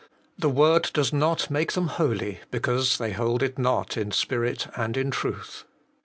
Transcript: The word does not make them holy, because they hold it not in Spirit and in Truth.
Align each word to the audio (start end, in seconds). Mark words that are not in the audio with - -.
The 0.35 0.49
word 0.49 0.89
does 0.95 1.13
not 1.13 1.51
make 1.51 1.73
them 1.73 1.85
holy, 1.89 2.39
because 2.49 2.97
they 2.97 3.11
hold 3.11 3.43
it 3.43 3.59
not 3.59 3.97
in 3.97 4.09
Spirit 4.11 4.65
and 4.75 4.97
in 4.97 5.11
Truth. 5.11 5.65